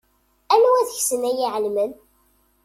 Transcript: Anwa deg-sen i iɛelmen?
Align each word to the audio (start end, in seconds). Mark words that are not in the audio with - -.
Anwa 0.53 0.87
deg-sen 0.87 1.23
i 1.29 1.31
iɛelmen? 1.45 1.91